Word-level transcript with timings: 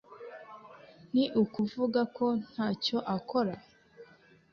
Ni 1.13 1.23
ukuvuga 1.41 1.99
ko 2.15 2.25
ntacyo 2.49 2.97
akora 3.15 3.53